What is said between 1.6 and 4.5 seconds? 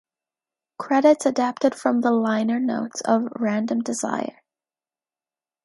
from the liner notes of "Random Desire".